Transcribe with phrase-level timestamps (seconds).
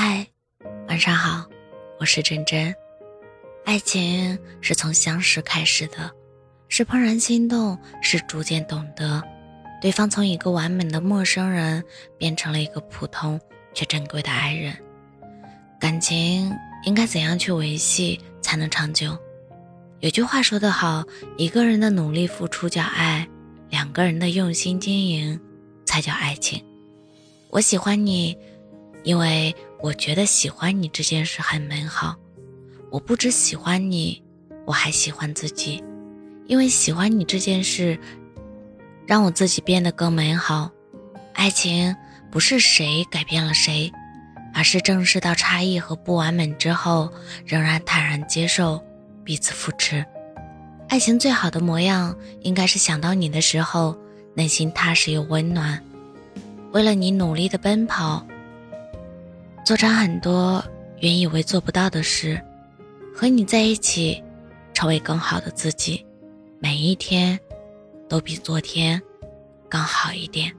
[0.00, 0.24] 嗨，
[0.86, 1.44] 晚上好，
[1.98, 2.72] 我是真真。
[3.64, 6.08] 爱情是从相识开始的，
[6.68, 9.20] 是怦然心动，是逐渐懂得
[9.82, 11.82] 对方从一个完美的陌生人
[12.16, 13.40] 变成了一个普通
[13.74, 14.72] 却珍贵的爱人。
[15.80, 19.18] 感情应该怎样去维系才能长久？
[19.98, 21.02] 有句话说得好，
[21.36, 23.26] 一个人的努力付出叫爱，
[23.68, 25.40] 两个人的用心经营
[25.84, 26.64] 才叫爱情。
[27.50, 28.38] 我喜欢你，
[29.02, 29.52] 因为。
[29.80, 32.16] 我觉得喜欢你这件事很美好，
[32.90, 34.20] 我不只喜欢你，
[34.66, 35.82] 我还喜欢自己，
[36.48, 37.96] 因为喜欢你这件事，
[39.06, 40.68] 让我自己变得更美好。
[41.32, 41.94] 爱情
[42.28, 43.92] 不是谁改变了谁，
[44.52, 47.08] 而是正视到差异和不完美之后，
[47.46, 48.82] 仍然坦然接受，
[49.22, 50.04] 彼此扶持。
[50.88, 53.96] 爱情最好的模样，应该是想到你的时候，
[54.34, 55.80] 内心踏实又温暖，
[56.72, 58.26] 为了你努力的奔跑。
[59.68, 60.64] 做成很多
[61.00, 62.42] 原以为做不到的事，
[63.14, 64.24] 和你在一起，
[64.72, 66.06] 成为更好的自己，
[66.58, 67.38] 每一天
[68.08, 68.98] 都比昨天
[69.68, 70.50] 更好一点。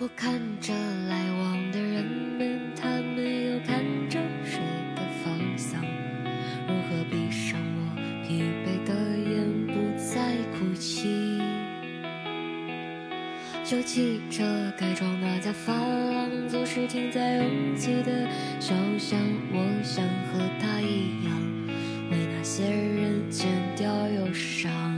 [0.00, 0.72] 我看着
[1.08, 4.60] 来往的人们，他们又看着谁
[4.94, 5.82] 的方向。
[6.68, 8.94] 如何闭上我疲惫的
[9.28, 11.40] 眼，不再哭泣？
[13.64, 18.24] 就骑着改装马甲发廊，总是停在拥挤的
[18.60, 19.18] 小巷。
[19.50, 21.34] 我想和他一样，
[22.08, 24.97] 为那些人剪掉忧伤。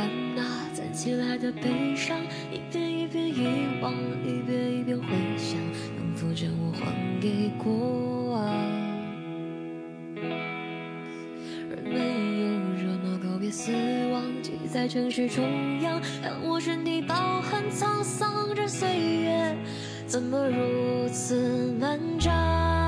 [0.00, 2.16] 完那攒起来的悲伤，
[2.50, 5.04] 一遍一遍遗忘，一遍一遍回
[5.36, 5.58] 想，
[5.98, 6.86] 能否将我还
[7.20, 8.56] 给过往？
[11.68, 12.00] 人们
[12.40, 13.70] 用热闹告别死
[14.10, 15.44] 亡，挤在城市中
[15.82, 18.54] 央，让我身体饱含沧桑。
[18.54, 18.88] 这岁
[19.22, 19.54] 月
[20.06, 22.79] 怎么如此漫长？